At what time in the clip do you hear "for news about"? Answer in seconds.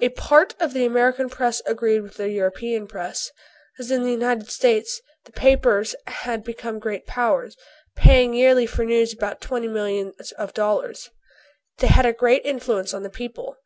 8.66-9.40